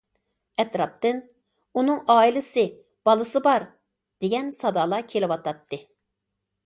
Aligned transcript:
ئەتراپتىن‹‹ 0.61 1.19
ئۇنىڭ 1.81 1.99
ئائىلىسى، 2.13 2.65
بالىسى 3.09 3.43
بار!›› 3.49 3.67
دېگەن 4.25 4.51
سادالار 4.61 5.07
كېلىۋاتاتتى. 5.13 5.81